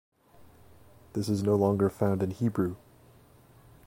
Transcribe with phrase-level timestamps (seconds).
[1.13, 2.75] This is no longer found in Hebrew.